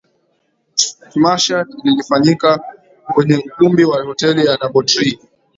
Tmasha 1.11 1.65
lilifanyika 1.83 2.59
kwenye 3.13 3.37
ukumbi 3.37 3.83
wa 3.85 4.03
Hoteli 4.03 4.45
ya 4.45 4.57
Double 4.57 4.83
Tree 4.85 5.19